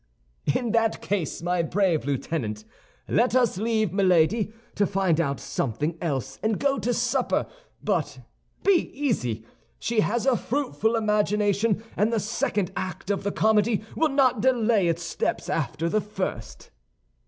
"In 0.55 0.71
that 0.71 0.99
case, 0.99 1.43
my 1.43 1.61
brave 1.61 2.05
lieutenant, 2.05 2.65
let 3.07 3.35
us 3.35 3.59
leave 3.59 3.93
Milady 3.93 4.51
to 4.73 4.87
find 4.87 5.21
out 5.21 5.39
something 5.39 5.95
else, 6.01 6.39
and 6.41 6.57
go 6.59 6.79
to 6.79 6.91
supper; 6.91 7.45
but 7.83 8.17
be 8.63 8.89
easy! 8.99 9.45
She 9.77 9.99
has 9.99 10.25
a 10.25 10.35
fruitful 10.35 10.95
imagination, 10.95 11.83
and 11.95 12.11
the 12.11 12.19
second 12.19 12.71
act 12.75 13.11
of 13.11 13.21
the 13.23 13.31
comedy 13.31 13.83
will 13.95 14.09
not 14.09 14.41
delay 14.41 14.87
its 14.87 15.03
steps 15.03 15.51
after 15.51 15.87
the 15.87 16.01
first." 16.01 16.71